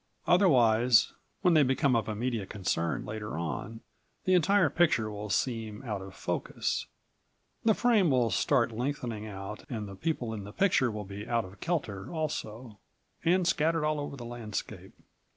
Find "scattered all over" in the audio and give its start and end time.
13.47-14.17